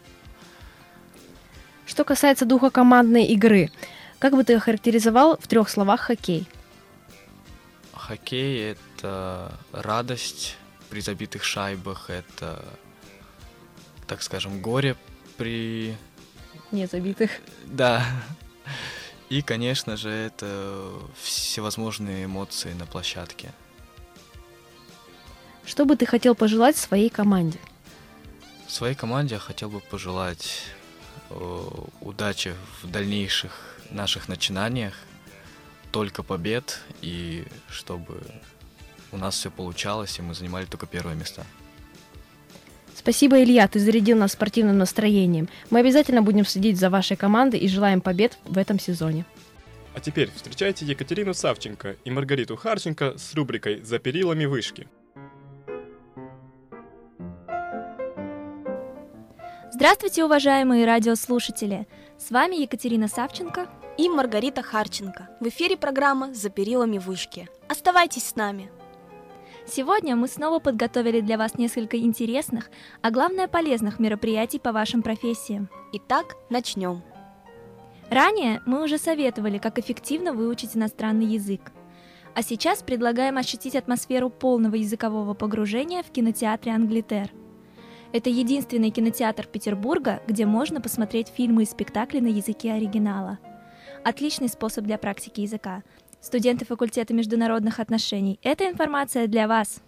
Что 1.87 2.04
касается 2.04 2.44
духа 2.44 2.68
командной 2.68 3.25
игры, 3.25 3.70
как 4.18 4.34
бы 4.34 4.44
ты 4.44 4.54
охарактеризовал 4.54 5.38
в 5.40 5.46
трех 5.46 5.70
словах 5.70 6.00
хоккей? 6.00 6.46
Хоккей— 7.94 8.72
это 8.92 9.52
радость 9.72 10.56
при 10.90 11.00
забитых 11.00 11.45
шайбах, 11.45 12.11
это, 12.11 12.64
так 14.07 14.23
скажем, 14.23 14.61
горе 14.61 14.97
при... 15.37 15.97
Не 16.73 16.87
забитых. 16.87 17.30
Да. 17.64 18.04
И, 19.28 19.42
конечно 19.42 19.97
же, 19.97 20.11
это 20.11 20.92
всевозможные 21.23 22.25
эмоции 22.25 22.73
на 22.73 22.87
площадке. 22.87 23.52
Что 25.64 25.85
бы 25.85 25.97
ты 25.97 26.07
хотел 26.07 26.35
пожелать 26.35 26.76
своей 26.76 27.11
команде? 27.11 27.59
Своей 28.66 28.95
команде 28.95 29.35
я 29.35 29.40
хотел 29.40 29.68
бы 29.68 29.80
пожелать 29.80 30.64
э, 31.30 31.68
удачи 32.00 32.54
в 32.83 32.90
дальнейших 32.90 33.76
наших 33.90 34.28
начинаниях, 34.28 34.95
только 35.92 36.23
побед, 36.23 36.80
и 37.02 37.47
чтобы 37.68 38.23
у 39.12 39.16
нас 39.16 39.34
все 39.34 39.50
получалось, 39.50 40.18
и 40.18 40.22
мы 40.22 40.34
занимали 40.34 40.66
только 40.66 40.86
первые 40.86 41.16
места. 41.16 41.44
Спасибо, 42.94 43.42
Илья, 43.42 43.68
ты 43.68 43.78
зарядил 43.78 44.18
нас 44.18 44.32
спортивным 44.32 44.76
настроением. 44.76 45.48
Мы 45.70 45.80
обязательно 45.80 46.20
будем 46.20 46.44
следить 46.44 46.78
за 46.78 46.90
вашей 46.90 47.16
командой 47.16 47.60
и 47.60 47.68
желаем 47.68 48.00
побед 48.00 48.38
в 48.44 48.58
этом 48.58 48.78
сезоне. 48.80 49.24
А 49.94 50.00
теперь 50.00 50.30
встречайте 50.34 50.84
Екатерину 50.84 51.32
Савченко 51.32 51.96
и 52.04 52.10
Маргариту 52.10 52.56
Харченко 52.56 53.16
с 53.16 53.34
рубрикой 53.34 53.82
«За 53.82 53.98
перилами 53.98 54.44
вышки». 54.44 54.88
Здравствуйте, 59.72 60.24
уважаемые 60.24 60.84
радиослушатели! 60.84 61.86
С 62.18 62.30
вами 62.30 62.62
Екатерина 62.62 63.06
Савченко 63.06 63.68
и 63.96 64.08
Маргарита 64.08 64.62
Харченко. 64.62 65.28
В 65.40 65.48
эфире 65.48 65.76
программа 65.76 66.34
«За 66.34 66.50
перилами 66.50 66.98
вышки». 66.98 67.48
Оставайтесь 67.68 68.24
с 68.24 68.34
нами! 68.34 68.70
Сегодня 69.70 70.16
мы 70.16 70.28
снова 70.28 70.60
подготовили 70.60 71.20
для 71.20 71.37
вас 71.37 71.58
несколько 71.58 71.98
интересных, 71.98 72.70
а 73.02 73.10
главное 73.10 73.48
полезных 73.48 73.98
мероприятий 73.98 74.58
по 74.58 74.72
вашим 74.72 75.02
профессиям. 75.02 75.68
Итак, 75.92 76.37
начнем. 76.48 77.02
Ранее 78.08 78.62
мы 78.64 78.82
уже 78.82 78.96
советовали, 78.96 79.58
как 79.58 79.78
эффективно 79.78 80.32
выучить 80.32 80.75
иностранный 80.75 81.26
язык. 81.26 81.60
А 82.34 82.42
сейчас 82.42 82.82
предлагаем 82.82 83.37
ощутить 83.37 83.76
атмосферу 83.76 84.30
полного 84.30 84.75
языкового 84.76 85.34
погружения 85.34 86.02
в 86.02 86.10
кинотеатре 86.10 86.72
«Англитер». 86.72 87.30
Это 88.12 88.30
единственный 88.30 88.90
кинотеатр 88.90 89.46
Петербурга, 89.46 90.22
где 90.26 90.46
можно 90.46 90.80
посмотреть 90.80 91.28
фильмы 91.28 91.64
и 91.64 91.66
спектакли 91.66 92.20
на 92.20 92.28
языке 92.28 92.72
оригинала. 92.72 93.38
Отличный 94.02 94.48
способ 94.48 94.84
для 94.84 94.96
практики 94.96 95.42
языка. 95.42 95.82
Студенты 96.28 96.66
факультета 96.66 97.14
международных 97.14 97.80
отношений, 97.80 98.38
эта 98.42 98.68
информация 98.68 99.28
для 99.28 99.49
вас. 99.49 99.80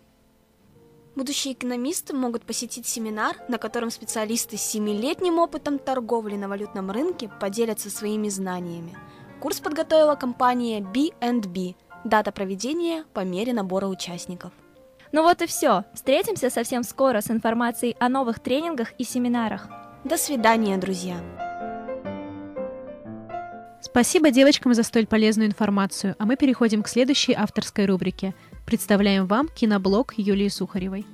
Будущие 1.15 1.53
экономисты 1.53 2.17
могут 2.17 2.45
посетить 2.45 2.87
семинар, 2.87 3.37
на 3.49 3.59
котором 3.59 3.91
специалисты 3.91 4.57
с 4.57 4.63
семилетним 4.63 5.39
опытом 5.39 5.79
торговли 5.79 6.37
на 6.37 6.49
валютном 6.49 6.91
рынке 6.91 7.31
поделятся 7.41 7.91
своими 7.91 8.31
знаниями. 8.31 8.97
Курс 9.39 9.61
подготовила 9.61 10.15
компания 10.15 10.81
B&B. 10.81 11.75
Дата 12.05 12.33
проведения 12.33 13.05
по 13.13 13.21
мере 13.21 13.53
набора 13.53 13.89
участников. 13.89 14.53
Ну 15.13 15.23
вот 15.23 15.43
и 15.43 15.47
все. 15.47 15.85
Встретимся 15.93 16.49
совсем 16.49 16.85
скоро 16.85 17.21
с 17.21 17.31
информацией 17.31 17.97
о 18.01 18.09
новых 18.09 18.41
тренингах 18.41 18.93
и 18.97 19.05
семинарах. 19.05 19.69
До 20.05 20.17
свидания, 20.17 20.79
друзья. 20.79 21.50
Спасибо 23.83 24.31
девочкам 24.31 24.75
за 24.75 24.83
столь 24.83 25.07
полезную 25.07 25.49
информацию, 25.49 26.15
а 26.19 26.27
мы 26.27 26.37
переходим 26.37 26.83
к 26.83 26.89
следующей 26.89 27.33
авторской 27.33 27.87
рубрике. 27.87 28.35
Представляем 28.67 29.27
вам 29.27 29.49
киноблог 29.49 30.15
Юлии 30.17 30.49
Сухаревой. 30.49 31.07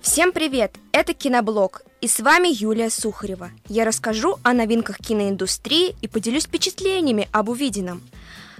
Всем 0.00 0.32
привет! 0.32 0.74
Это 0.90 1.14
Киноблог, 1.14 1.82
и 2.00 2.08
с 2.08 2.20
вами 2.20 2.48
Юлия 2.48 2.90
Сухарева. 2.90 3.50
Я 3.68 3.84
расскажу 3.84 4.36
о 4.42 4.52
новинках 4.52 4.98
киноиндустрии 4.98 5.94
и 6.02 6.08
поделюсь 6.08 6.44
впечатлениями 6.44 7.28
об 7.32 7.48
увиденном– 7.48 8.02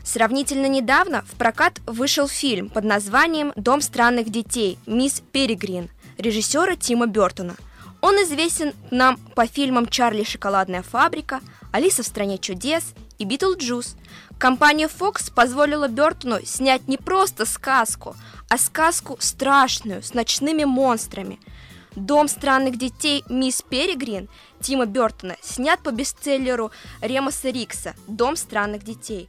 Сравнительно 0.05 0.67
недавно 0.67 1.23
в 1.23 1.37
прокат 1.37 1.81
вышел 1.87 2.27
фильм 2.27 2.69
под 2.69 2.85
названием 2.85 3.53
«Дом 3.57 3.81
странных 3.81 4.31
детей. 4.31 4.79
Мисс 4.87 5.23
Перегрин» 5.33 5.89
режиссера 6.19 6.77
Тима 6.77 7.07
Бертона. 7.07 7.55
Он 8.01 8.17
известен 8.17 8.73
нам 8.91 9.17
по 9.37 9.47
фильмам 9.47 9.87
«Чарли. 9.87 10.25
Шоколадная 10.25 10.83
фабрика», 10.83 11.41
«Алиса 11.73 12.03
в 12.03 12.07
стране 12.07 12.39
чудес» 12.39 12.95
и 13.19 13.25
«Битлджус». 13.25 13.97
Компания 14.39 14.89
Fox 14.89 15.33
позволила 15.33 15.89
Бертону 15.89 16.39
снять 16.45 16.89
не 16.89 16.99
просто 16.99 17.45
сказку, 17.47 18.15
а 18.49 18.59
сказку 18.59 19.17
страшную, 19.21 20.03
с 20.03 20.15
ночными 20.15 20.65
монстрами– 20.65 21.41
«Дом 21.97 22.29
странных 22.29 22.79
детей. 22.79 23.23
Мисс 23.29 23.61
Перегрин» 23.63 24.29
Тима 24.61 24.87
Бертона 24.87 25.37
снят 25.43 25.81
по 25.83 25.91
бестселлеру 25.91 26.71
Ренсома 27.03 27.51
Риггза 27.51 27.95
«Дом 28.07 28.37
странных 28.37 28.83
детей». 28.83 29.29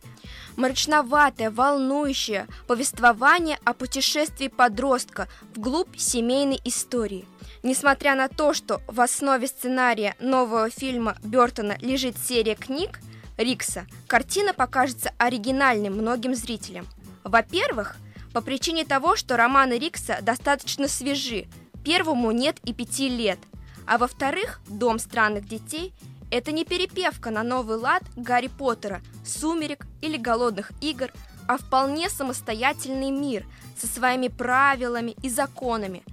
Мрачноватое, 0.55 1.51
волнующее 1.51 2.47
повествование 2.67 3.59
о 3.65 3.73
путешествии 3.73 4.47
подростка 4.47 5.27
вглубь 5.55 5.97
семейной 5.97 6.61
истории. 6.63 7.25
Несмотря 7.63 8.15
на 8.15 8.27
то, 8.27 8.53
что 8.53 8.81
в 8.87 8.99
основе 8.99 9.47
сценария 9.47 10.15
нового 10.19 10.69
фильма 10.69 11.15
Бертона 11.23 11.77
лежит 11.79 12.17
серия 12.17 12.55
книг 12.55 12.99
Рикса, 13.37 13.87
картина 14.07 14.53
покажется 14.53 15.11
оригинальной 15.17 15.89
многим 15.89 16.35
зрителям. 16.35 16.85
Во-первых, 17.23 17.95
по 18.33 18.41
причине 18.41 18.83
того, 18.83 19.15
что 19.15 19.37
романы 19.37 19.79
Рикса 19.79 20.19
достаточно 20.21 20.87
свежи, 20.87 21.47
первому 21.85 22.31
нет 22.31 22.57
и 22.65 22.73
пяти 22.73 23.07
лет, 23.07 23.39
а 23.87 23.97
во-вторых, 23.97 24.59
«Дом 24.67 24.99
странных 24.99 25.47
детей» 25.47 25.93
Это 26.33 26.51
не 26.51 26.65
перепевка 26.65 27.29
на 27.29 27.43
новый 27.43 27.77
лад 27.77 28.01
Гарри 28.15 28.47
Поттера, 28.47 29.03
Сумерек 29.23 29.85
или 30.01 30.17
Голодных 30.17 30.71
игр, 30.81 31.11
а 31.47 31.59
вполне 31.59 32.09
самостоятельный 32.09 33.11
мир 33.11 33.45
со 33.77 33.85
своими 33.85 34.29
правилами 34.29 35.15
и 35.21 35.29
законами. 35.29 36.03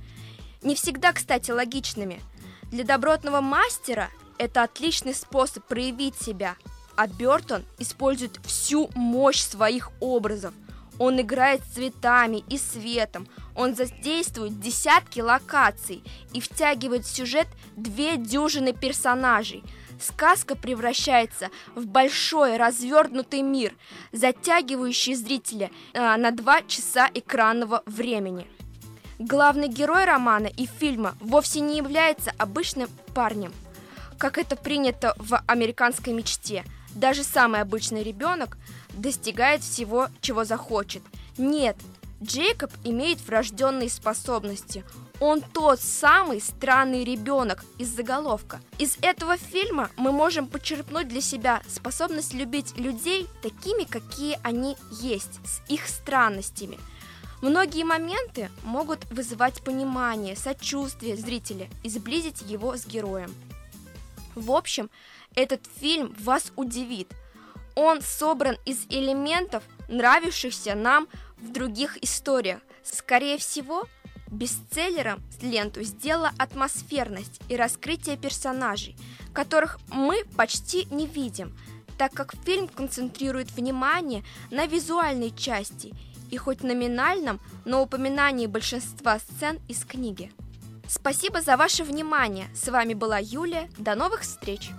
Не 0.62 0.74
всегда, 0.74 1.12
кстати, 1.12 1.50
логичными. 1.50 2.20
Для 2.70 2.84
добротного 2.84 3.40
мастера 3.40 4.10
это 4.38 4.62
отличный 4.62 5.14
способ 5.14 5.64
проявить 5.64 6.16
себя, 6.16 6.56
а 6.96 7.06
Бертон 7.06 7.64
использует 7.78 8.38
всю 8.44 8.90
мощь 8.94 9.40
своих 9.40 9.90
образов. 10.00 10.54
Он 10.98 11.20
играет 11.20 11.62
цветами 11.74 12.44
и 12.48 12.58
светом, 12.58 13.26
он 13.56 13.74
задействует 13.74 14.60
десятки 14.60 15.20
локаций 15.20 16.02
и 16.32 16.40
втягивает 16.40 17.04
в 17.04 17.14
сюжет 17.14 17.46
две 17.76 18.16
дюжины 18.16 18.72
персонажей– 18.72 19.64
сказка 20.02 20.56
превращается 20.56 21.50
в 21.74 21.86
большой 21.86 22.56
развернутый 22.56 23.42
мир, 23.42 23.74
затягивающий 24.12 25.14
зрителя 25.14 25.70
э, 25.92 26.16
на 26.16 26.30
два 26.30 26.62
часа 26.62 27.10
экранного 27.12 27.82
времени. 27.86 28.46
Главный 29.20 29.68
герой 29.68 30.06
романа 30.06 30.46
и 30.46 30.64
фильма 30.64 31.14
вовсе 31.20 31.60
не 31.60 31.76
является 31.76 32.32
обычным 32.38 32.88
парнем, 33.12 33.52
как 34.16 34.38
это 34.38 34.56
принято 34.56 35.14
в 35.18 35.38
американской 35.46 36.14
мечте. 36.14 36.64
Даже 36.94 37.22
самый 37.22 37.60
обычный 37.60 38.02
ребенок 38.02 38.56
достигает 38.94 39.60
всего, 39.60 40.08
чего 40.22 40.44
захочет. 40.44 41.02
Нет, 41.36 41.76
Джейкоб 42.22 42.70
имеет 42.82 43.20
врожденные 43.20 43.90
способности. 43.90 44.84
Он 45.20 45.42
тот 45.42 45.80
самый 45.80 46.40
странный 46.40 47.04
ребенок 47.04 47.62
из 47.76 47.94
заголовка. 47.94 48.58
Из 48.78 48.96
этого 49.02 49.36
фильма 49.36 49.90
мы 49.98 50.12
можем 50.12 50.46
почерпнуть 50.46 51.08
для 51.08 51.20
себя 51.20 51.60
способность 51.68 52.32
любить 52.32 52.74
людей 52.78 53.26
такими, 53.42 53.84
какие 53.84 54.38
они 54.42 54.78
есть, 54.90 55.40
с 55.44 55.60
их 55.70 55.86
странностями. 55.88 56.78
Многие 57.40 57.84
моменты 57.84 58.50
могут 58.64 59.10
вызывать 59.10 59.62
понимание, 59.62 60.36
сочувствие 60.36 61.16
зрителя 61.16 61.68
и 61.82 61.88
сблизить 61.88 62.42
его 62.42 62.76
с 62.76 62.86
героем. 62.86 63.34
В 64.34 64.52
общем, 64.52 64.90
этот 65.34 65.62
фильм 65.80 66.14
вас 66.18 66.52
удивит. 66.56 67.08
Он 67.74 68.02
собран 68.02 68.58
из 68.66 68.84
элементов, 68.90 69.62
нравившихся 69.88 70.74
нам 70.74 71.08
в 71.38 71.50
других 71.50 71.96
историях. 72.02 72.60
Скорее 72.82 73.38
всего, 73.38 73.86
бестселлером 74.30 75.22
ленту 75.40 75.82
сделала 75.82 76.32
атмосферность 76.38 77.40
и 77.48 77.56
раскрытие 77.56 78.16
персонажей, 78.16 78.96
которых 79.32 79.78
мы 79.90 80.24
почти 80.36 80.86
не 80.90 81.06
видим, 81.06 81.56
так 81.96 82.12
как 82.12 82.34
фильм 82.44 82.68
концентрирует 82.68 83.50
внимание 83.52 84.24
на 84.50 84.66
визуальной 84.66 85.30
части 85.30 85.94
и 86.30 86.36
хоть 86.36 86.62
номинальном, 86.62 87.40
но 87.64 87.82
упоминании 87.82 88.46
большинства 88.46 89.18
сцен 89.18 89.58
из 89.68 89.84
книги. 89.84 90.30
Спасибо 90.88 91.40
за 91.40 91.56
ваше 91.56 91.84
внимание. 91.84 92.48
С 92.54 92.68
вами 92.68 92.94
была 92.94 93.18
Юлия. 93.18 93.68
До 93.78 93.94
новых 93.94 94.22
встреч. 94.22 94.70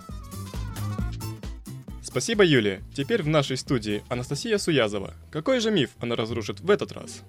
Спасибо, 2.02 2.44
Юлия. 2.44 2.82
Теперь 2.94 3.22
в 3.22 3.28
нашей 3.28 3.56
студии 3.56 4.04
Анастасия 4.10 4.58
Суязова. 4.58 5.14
Какой 5.30 5.60
же 5.60 5.70
миф 5.70 5.90
она 5.98 6.14
разрушит 6.14 6.60
в 6.60 6.70
этот 6.70 6.92
раз? 6.92 7.22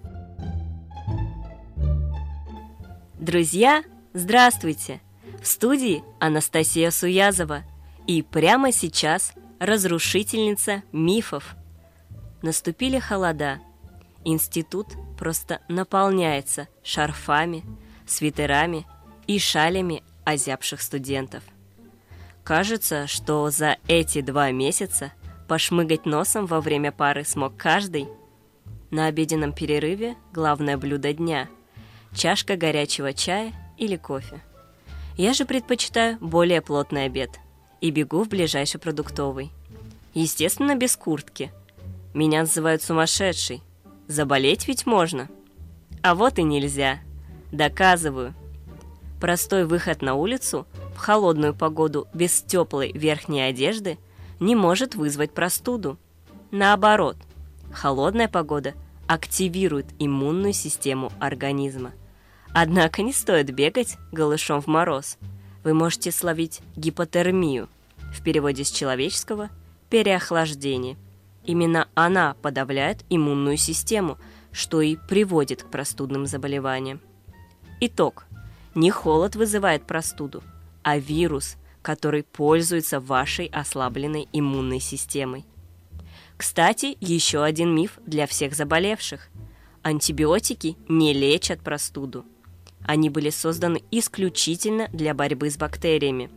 Друзья, 3.17 3.86
здравствуйте! 4.13 4.99
В 5.41 5.47
студии 5.47 6.03
Анастасия 6.19 6.91
Суязова. 6.91 7.63
И 8.05 8.21
прямо 8.21 8.73
сейчас 8.73 9.31
разрушительница 9.59 10.83
мифов. 10.91 11.55
Наступили 12.41 12.99
холода. 12.99 13.62
Институт 14.25 14.88
просто 15.17 15.62
наполняется 15.67 16.67
шарфами, 16.83 17.63
свитерами 18.07 18.86
и 19.27 19.39
шалями 19.39 20.03
озябших 20.25 20.81
студентов. 20.81 21.43
Кажется, 22.43 23.07
что 23.07 23.49
за 23.49 23.77
эти 23.88 24.21
два 24.21 24.51
месяца 24.51 25.13
пошмыгать 25.47 26.05
носом 26.05 26.45
во 26.45 26.62
время 26.62 26.91
пары 26.91 27.23
смог 27.23 27.55
каждый. 27.57 28.07
На 28.91 29.07
обеденном 29.07 29.53
перерыве 29.53 30.15
главное 30.31 30.77
блюдо 30.77 31.13
дня– 31.13 31.49
чашка 32.15 32.55
горячего 32.55 33.13
чая 33.13 33.53
или 33.77 33.97
кофе. 33.97 34.41
Я 35.17 35.33
же 35.33 35.45
предпочитаю 35.45 36.17
более 36.19 36.62
плотный 36.62 37.05
обед 37.05 37.39
и 37.81 37.91
бегу 37.91 38.23
в 38.23 38.29
ближайший 38.29 38.79
продуктовый. 38.79 39.51
Естественно, 40.13 40.75
без 40.75 40.95
куртки. 40.95 41.51
Меня 42.13 42.41
называют 42.41 42.81
сумасшедшей. 42.83 43.62
Заболеть 44.07 44.67
ведь 44.67 44.85
можно. 44.85 45.29
А 46.01 46.15
вот 46.15 46.39
и 46.39 46.43
нельзя. 46.43 46.99
Доказываю. 47.51 48.33
Простой 49.19 49.65
выход 49.65 50.01
на 50.01 50.15
улицу 50.15 50.67
в 50.95 50.97
холодную 50.97 51.53
погоду 51.53 52.07
без 52.13 52.41
теплой 52.41 52.91
верхней 52.91 53.41
одежды 53.41 53.97
не 54.39 54.55
может 54.55 54.95
вызвать 54.95 55.31
простуду. 55.31 55.97
Наоборот, 56.51 57.17
холодная 57.71 58.27
погода 58.27 58.73
активирует 59.07 59.87
иммунную 59.99 60.53
систему 60.53 61.11
организма. 61.19 61.91
Однако 62.53 63.01
не 63.01 63.13
стоит 63.13 63.51
бегать 63.53 63.97
голышом 64.11 64.61
в 64.61 64.67
мороз. 64.67 65.17
Вы 65.63 65.73
можете 65.73 66.11
словить 66.11 66.61
гипотермию, 66.75 67.69
в 68.13 68.21
переводе 68.21 68.63
с 68.63 68.71
человеческого– 68.71 69.49
переохлаждение. 69.89 70.97
Именно 71.45 71.88
она 71.93 72.36
подавляет 72.41 73.03
иммунную 73.10 73.58
систему, 73.58 74.17
что 74.51 74.82
и 74.82 74.95
приводит 74.95 75.63
к 75.63 75.69
простудным 75.69 76.25
заболеваниям. 76.25 77.01
Итог. 77.82 78.25
Не 78.75 78.89
холод 78.91 79.36
вызывает 79.36 79.86
простуду, 79.86 80.41
а 80.84 80.97
вирус, 80.97 81.58
который 81.82 82.23
пользуется 82.23 82.99
вашей 82.99 83.47
ослабленной 83.47 84.27
иммунной 84.32 84.79
системой. 84.79 85.45
Кстати, 86.38 86.97
еще 86.99 87.43
один 87.43 87.75
миф 87.75 87.99
для 88.06 88.25
всех 88.25 88.56
заболевших. 88.56 89.29
Антибиотики 89.84 90.77
не 90.88 91.13
лечат 91.13 91.60
простуду. 91.60 92.25
Они 92.86 93.10
были 93.10 93.29
созданы 93.29 93.84
исключительно 93.91 94.88
для 94.91 95.13
борьбы 95.13 95.49
с 95.49 95.58
бактериями. 95.58 96.32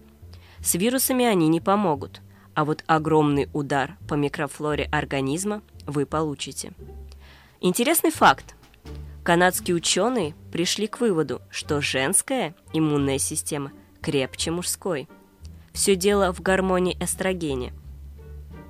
С 0.61 0.75
вирусами 0.75 1.25
они 1.25 1.49
не 1.49 1.61
помогут, 1.61 2.21
а 2.57 2.65
вот 2.65 2.83
огромный 2.87 3.51
удар 3.53 3.99
по 4.09 4.15
микрофлоре 4.15 4.85
организма 4.85 5.63
вы 5.87 6.07
получите. 6.07 6.73
Интересный 7.61 8.11
факт. 8.11 8.57
Канадские 9.23 9.77
ученые 9.77 10.35
пришли 10.51 10.87
к 10.87 10.99
выводу, 10.99 11.43
что 11.51 11.83
женская 11.83 12.55
иммунная 12.73 13.19
система 13.19 13.73
крепче 14.01 14.51
мужской. 14.53 15.07
Все 15.75 15.97
дело 15.97 16.33
в 16.33 16.41
гормоне 16.41 16.97
эстрогене. 16.99 17.75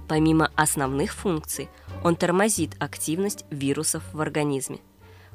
Помимо 0.09 0.51
основных 0.57 1.13
функций, 1.13 1.69
он 2.03 2.17
тормозит 2.17 2.73
активность 2.81 3.45
вирусов 3.51 4.03
в 4.13 4.21
организме. 4.21 4.81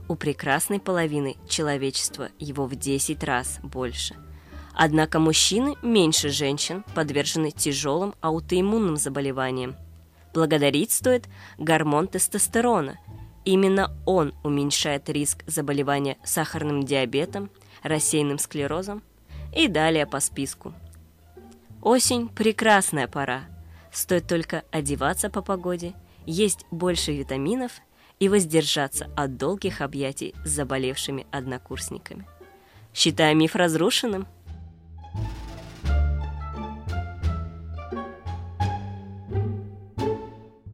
У 0.09 0.15
прекрасной 0.15 0.81
половины 0.81 1.37
человечества 1.47 2.27
его 2.37 2.65
в 2.65 2.75
10 2.75 3.23
раз 3.23 3.59
больше. 3.63 4.17
Однако 4.73 5.19
мужчины 5.19 5.75
меньше 5.81 6.29
женщин 6.29 6.83
подвержены 6.95 7.51
тяжелым 7.51 8.13
аутоиммунным 8.21 8.97
заболеваниям. 8.97 9.75
Благодарить 10.33 10.91
стоит 10.91 11.27
гормон 11.57 12.07
тестостерона– 12.07 12.97
Именно 13.43 13.95
он 14.05 14.33
уменьшает 14.43 15.09
риск 15.09 15.43
заболевания 15.47 16.17
сахарным 16.23 16.83
диабетом, 16.83 17.49
рассеянным 17.81 18.37
склерозом 18.37 19.01
и 19.55 19.67
далее 19.67 20.05
по 20.05 20.19
списку. 20.19 20.73
Осень– 21.81 22.27
прекрасная 22.35 23.07
пора. 23.07 23.43
Стоит 23.91 24.27
только 24.27 24.63
одеваться 24.71 25.29
по 25.29 25.41
погоде, 25.41 25.93
есть 26.25 26.65
больше 26.69 27.13
витаминов 27.13 27.71
и 28.19 28.29
воздержаться 28.29 29.09
от 29.17 29.37
долгих 29.37 29.81
объятий 29.81 30.35
с 30.45 30.49
заболевшими 30.49 31.25
однокурсниками. 31.31 32.27
Считаю 32.93 33.35
миф 33.35 33.55
разрушенным– 33.55 34.27